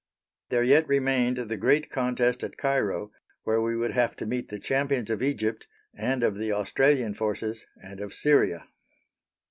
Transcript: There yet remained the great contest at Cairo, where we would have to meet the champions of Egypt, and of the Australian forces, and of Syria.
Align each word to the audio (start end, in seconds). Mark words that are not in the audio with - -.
There 0.49 0.63
yet 0.63 0.87
remained 0.87 1.37
the 1.37 1.57
great 1.57 1.91
contest 1.91 2.43
at 2.43 2.57
Cairo, 2.57 3.11
where 3.43 3.61
we 3.61 3.77
would 3.77 3.91
have 3.91 4.15
to 4.15 4.25
meet 4.25 4.47
the 4.49 4.57
champions 4.57 5.11
of 5.11 5.21
Egypt, 5.21 5.67
and 5.93 6.23
of 6.23 6.37
the 6.37 6.51
Australian 6.53 7.13
forces, 7.13 7.67
and 7.83 7.99
of 7.99 8.11
Syria. 8.11 8.65